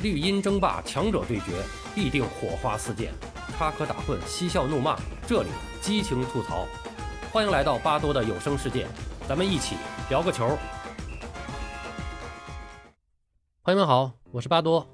[0.00, 1.46] 绿茵争霸，强者对决，
[1.92, 3.08] 必定火花四溅；
[3.56, 5.48] 插科打诨，嬉笑怒骂，这里
[5.80, 6.68] 激情吐槽。
[7.32, 8.86] 欢迎来到巴多的有声世界，
[9.26, 9.74] 咱们一起
[10.08, 10.56] 聊个球。
[13.64, 14.88] 朋友们好，我是巴多。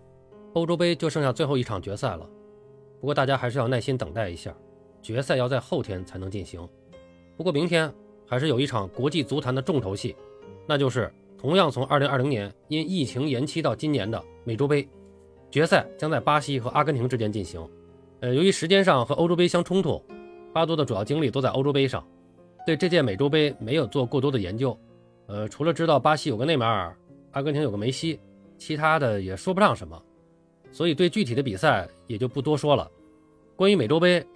[0.54, 2.27] 欧洲杯就剩下最后一场决赛了，
[2.98, 4.55] 不过大家还是要耐心等待一下，
[5.02, 6.66] 决赛要在后天才能进行。
[7.36, 7.93] 不过明天
[8.27, 10.16] 还是有一场国际足坛的重头戏，
[10.66, 14.88] 那就是同样从2020年因疫情延期到今年的美洲杯
[15.54, 17.64] 决赛，将在巴西和阿根廷之间进行。
[18.18, 20.02] 呃，由于时间上和欧洲杯相冲突，
[20.52, 22.04] 巴多的主要精力都在欧洲杯上，
[22.66, 24.77] 对这届美洲杯没有做过多的研究。
[25.28, 26.92] 呃，除了知道巴西有个内马尔，
[27.30, 28.18] 阿根廷有个梅西，
[28.58, 30.02] 其他的也说不上什么，
[30.72, 32.91] 所以对具体的比赛也就不多说了。
[33.55, 34.27] 关于美洲杯，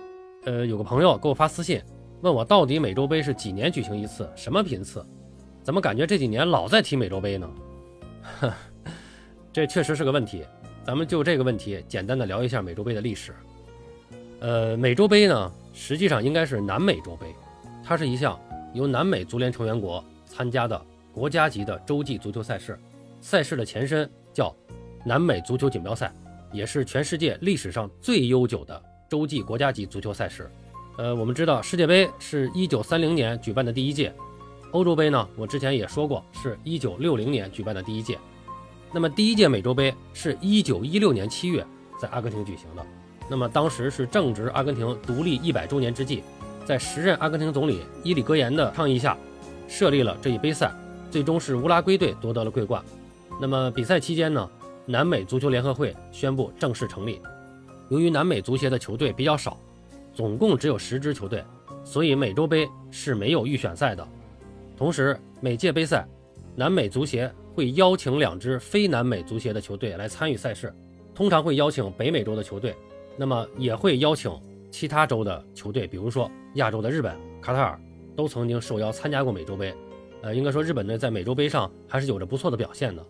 [0.44, 1.82] 呃，有个朋友给我发私信。
[2.20, 5.04] 问我到底美洲杯是几年举行一次，什么频次？
[5.64, 7.50] 怎么感觉这几年老在提美洲杯呢？
[9.52, 10.44] 这确实是个问题。
[10.88, 13.34] 咱们就这个问题简单的聊一下美洲杯的历史。
[14.40, 17.26] 呃，美洲杯呢，实际上应该是南美洲杯，
[17.84, 18.40] 它是一项
[18.72, 22.78] 由南美足联成员国参加的国家级的洲际足球赛事。
[23.20, 24.50] 赛事的前身叫
[25.04, 26.10] 南美足球锦标赛，
[26.52, 30.50] 也是全世界历史上最悠久的洲际国家级足球赛事。
[30.96, 34.10] 呃，我们知道世界杯是一九三零年举办的第一届，
[34.72, 38.18] 欧洲杯呢，我之前也说过，是一九六零年举办的第一届。
[38.92, 41.64] 那么第一届美洲杯是一九一六年七月
[42.00, 42.84] 在阿根廷举行的。
[43.28, 46.22] 那么当时是正值阿根廷独立一百周年之际，
[46.64, 49.16] 在时任阿根廷总理伊里戈言的倡议下，
[49.68, 50.72] 设立了这一杯赛，
[51.10, 52.82] 最终是乌拉圭队夺得了桂冠。
[53.40, 54.48] 那么比赛期间呢，
[54.86, 57.20] 南美足球联合会宣布正式成立。
[57.88, 59.58] 由于南美足协的球队比较少。
[60.14, 61.44] 总共只有十支球队，
[61.84, 64.04] 所以美洲杯是没有预选赛的。
[64.76, 66.04] 同时，每届杯赛，
[66.56, 70.72] 南美足协会邀请两支非南美足协的球队来参与赛事，
[71.12, 72.72] 通常会邀请北美洲的球队，
[73.16, 74.30] 那么也会邀请
[74.70, 77.80] 其他州的球队，比如说亚洲的日本、卡塔尔
[78.14, 79.74] 都曾经受邀参加过美洲杯。
[80.22, 83.04] 呃，应该说日本队在美洲杯上还是有着不错的表现的。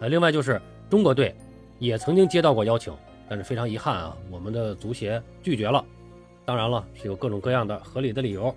[0.00, 0.60] 呃，另外就是
[0.90, 1.34] 中国队
[1.78, 2.92] 也曾经接到过邀请，
[3.30, 5.82] 但是非常遗憾啊，我们的足协拒绝了。
[6.44, 8.54] 当然了，是有各种各样的合理的理由。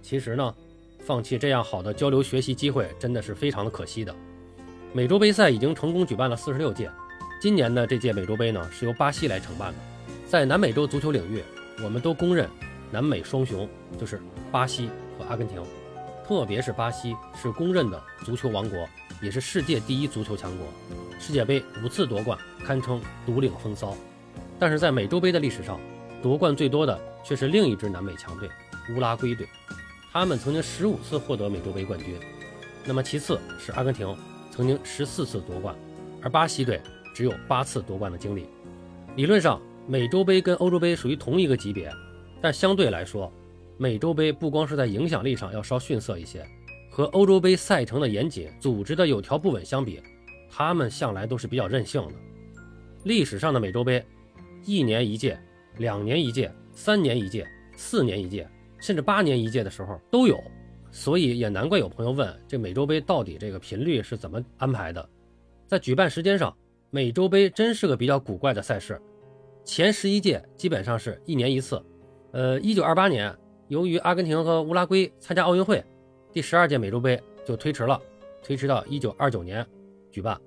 [0.00, 0.54] 其实呢，
[1.00, 4.16] 放弃这样好的交流学习机会，真的是非常的可惜的。
[4.92, 6.90] 美洲杯赛已经成功举办了四十六届，
[7.40, 9.78] 今年的这届美洲杯呢，是由巴西来承办的。
[10.26, 11.42] 在南美洲足球领域，
[11.82, 12.48] 我们都公认
[12.90, 13.68] 南美双雄
[13.98, 15.62] 就是巴西和阿根廷，
[16.26, 18.88] 特别是巴西是公认的足球王国，
[19.20, 20.66] 也是世界第一足球强国，
[21.20, 23.94] 世界杯五次夺冠，堪称独领风骚。
[24.58, 25.78] 但是在美洲杯的历史上，
[26.22, 26.98] 夺冠最多的。
[27.24, 28.48] 却是另一支南美强队
[28.94, 29.46] 乌拉圭队，
[30.10, 32.18] 他们曾经十五次获得美洲杯冠军。
[32.86, 34.16] 那么其次是阿根廷，
[34.58, 35.72] 曾经十四次夺冠，
[36.20, 36.80] 而巴西队
[37.14, 38.48] 只有八次夺冠的经历。
[39.14, 41.88] 理论上，美洲杯跟欧洲杯属于同一个级别，
[42.42, 43.32] 但相对来说，
[43.76, 46.44] 美洲杯不光是在影响力上要稍逊色一些，
[46.90, 50.02] 和欧洲杯赛程的严谨、组织的有条不紊相比，
[50.50, 52.14] 他们向来都是比较任性的。
[53.04, 54.04] 历史上的美洲杯，
[54.64, 55.38] 一年一届，
[55.76, 56.52] 两年一届。
[56.72, 58.48] 三年一届、四年一届，
[58.80, 60.36] 甚至八年一届的时候都有，
[60.90, 65.08] 所以也难怪有朋友问这美洲杯到底这个频率是怎么安排的。
[65.66, 66.56] 在举办时间上，
[66.90, 69.00] 美洲杯真是个比较古怪的赛事。
[69.64, 71.82] 前十一届基本上是一年一次。
[72.32, 73.34] 呃，一九二八年，
[73.68, 75.84] 由于阿根廷和乌拉圭参加奥运会，
[76.32, 78.00] 第十二届美洲杯就推迟了，
[78.42, 79.66] 推迟到一九二九年
[80.10, 80.40] 举办。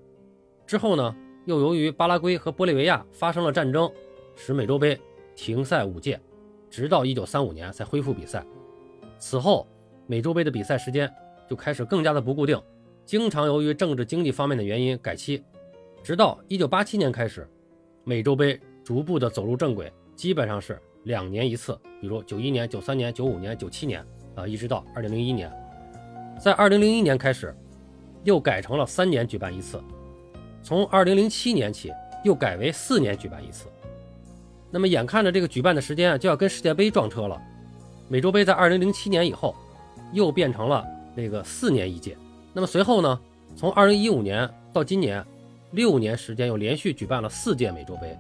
[0.66, 1.16] 之后呢，
[1.46, 3.92] 又由于巴拉圭和玻利维亚发生了战争，
[4.36, 5.00] 使美洲杯。
[5.34, 6.20] 停赛五届，
[6.70, 8.46] 直到一九三五年才恢复比赛。
[9.18, 9.66] 此后，
[10.08, 11.12] 美洲杯的比赛时间
[11.50, 12.62] 就开始更加的不固定，
[13.06, 15.44] 经常由于政治经济方面的原因改期。
[16.04, 17.48] 直到一九八七年开始，
[18.04, 24.04] 美洲杯逐步的走入正轨，基本上是两年一次，比如九一年、九三年、九五年、九七年
[24.36, 25.52] 啊，一直到二零零一年。
[26.40, 27.56] 在二零零一年开始，
[28.24, 29.80] 又改成了三年举办一次。
[30.64, 31.92] 从二零零七年起，
[32.24, 33.68] 又改为四年举办一次。
[34.72, 37.40] 那么眼看着这个举办的时间啊就要跟世界杯撞车了，
[38.08, 39.56] 美洲杯在二零零七年以后
[40.14, 40.86] 又变成了
[41.16, 42.18] 那个四年一届。
[42.54, 43.20] 那么随后呢，
[43.56, 45.26] 从二零一五年到今年，
[45.72, 48.18] 六年时间又连续举办了四届美洲杯，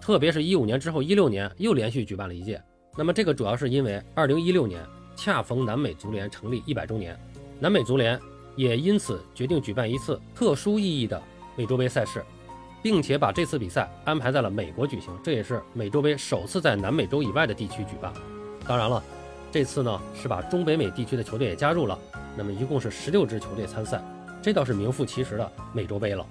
[0.00, 2.62] 特别是一五年之后一六年又连续举办了一届。
[2.96, 4.80] 那么这个主要是因为二零一六年
[5.14, 7.18] 恰逢南美足联成立一百周年，
[7.60, 8.18] 南美足联
[8.56, 11.22] 也因此决定举办一次特殊意义的
[11.56, 12.24] 美洲杯赛事。
[12.82, 18.12] 并且把这次比赛安排在了美国举行，这也是美洲杯首次在南美洲以外的地区举办。
[18.64, 19.02] 当然了，
[19.56, 21.98] 这次呢是把中北美地区的球队也加入了，
[22.36, 23.98] 那么一共是十六支球队参赛，
[24.42, 26.26] 这倒是名副其实的美洲杯了。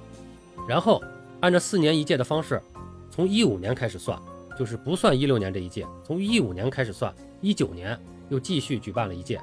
[0.69, 1.01] 然后
[1.39, 2.61] 按照四年一届的方式，
[3.09, 4.15] 从一五年开始算，
[4.55, 7.11] 就是不算一六年这一届，从一五年开始算，
[7.41, 7.99] 一九年
[8.29, 9.41] 又继续举办了一届。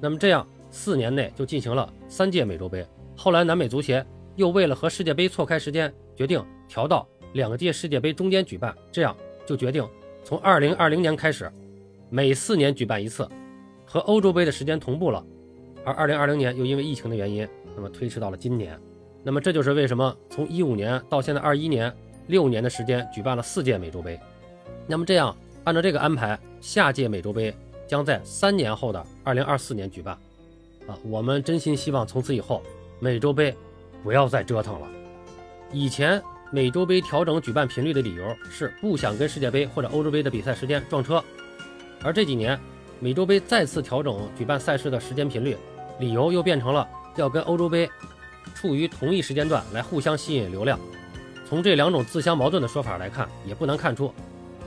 [0.00, 2.86] 那么这样四年内就进行了三届美洲杯。
[3.16, 9.84] 后来南美足协又为了和世界杯错开时间，决定调到两届世界杯中间举办，这样就决定
[10.22, 11.50] 从二零二零年开始，
[12.10, 13.26] 每四年举办一次，
[13.86, 15.24] 和欧洲杯的时间同步了。
[15.84, 18.78] 而二零二零年又因为疫情的原因，那么推迟到了今年。
[19.22, 21.94] 那么这就是为什么从一五年到现在二一年
[22.26, 24.18] 六年的时间举办了四届美洲杯。
[24.86, 25.34] 那么这样
[25.64, 27.54] 按照这个安排，下届美洲杯
[27.86, 30.14] 将在三年后的二零二四年举办。
[30.88, 32.62] 啊，我们真心希望从此以后
[32.98, 33.54] 美洲杯
[34.02, 34.88] 不要再折腾了。
[35.72, 36.20] 以前
[36.50, 41.22] 美洲杯调整举办频率的理由是不想跟世界杯或者欧洲杯的比赛时间撞车，
[42.02, 42.58] 而这几年
[42.98, 45.56] 美洲杯再次调整举办赛事的时间频率，
[45.98, 46.86] 理由又变成了
[47.16, 47.90] 要跟欧洲杯。
[48.54, 50.78] 处于同一时间段来互相吸引流量，
[51.48, 54.12] 从这两种自相矛盾的说法来看，也不难看出，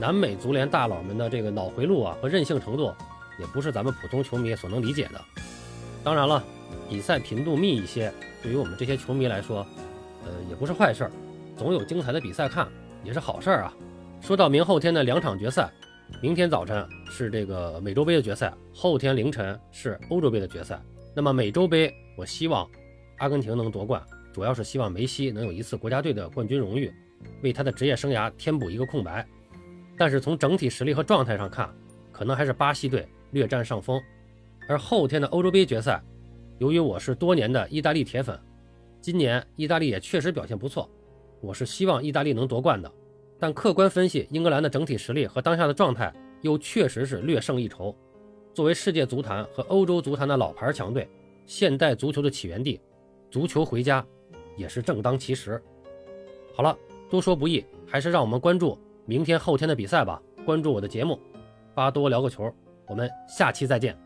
[0.00, 2.92] 南美足联大佬们的这个脑回路啊和任性程度，
[3.38, 5.20] 也不是咱们普通球迷所能理解的。
[6.02, 6.42] 当然了，
[6.88, 9.66] 比赛频度密一些，对于我们这些球迷来说，
[10.24, 11.10] 呃，也不是坏事儿，
[11.56, 12.66] 总有精彩的比赛看，
[13.02, 13.74] 也是好事儿啊。
[14.20, 15.70] 说到明后天的两场决赛，
[16.20, 20.80] 明天早晨是这个美洲杯的决赛，后天凌晨是欧洲杯的决赛。
[21.14, 22.68] 那么美洲杯，我希望。
[23.18, 24.02] 阿根廷能夺冠，
[24.32, 26.92] 主要是希望梅西能有一次国家队的冠军荣誉，
[27.42, 29.24] 为他的职业生涯填补一个空白。
[29.96, 31.72] 但是从整体实力和状态上看，
[32.10, 34.02] 可能还是巴西队略占上风。
[34.68, 36.02] 而后天的欧洲杯决赛，
[36.58, 38.36] 由于我是多年的意大利铁粉，
[39.00, 40.90] 今年意大利也确实表现不错，
[41.40, 42.90] 我是希望意大利能夺冠的。
[43.44, 46.10] 但客观分析，英格兰的整体实力和当下的状态，
[46.40, 47.94] 又确实是略胜一筹。
[48.54, 51.06] 作为世界足坛和欧洲足坛的老牌强队，
[51.44, 52.80] 现代足球的起源地。
[53.30, 54.02] 足球回家，
[54.56, 55.62] 也是正当其时。
[56.54, 56.74] 好了，
[57.10, 60.22] 多说不易，还是让我们关注明天、后天的比赛吧。
[60.46, 61.20] 关注我的节目，
[61.74, 62.50] 巴多聊个球，
[62.86, 64.03] 我们下期再见。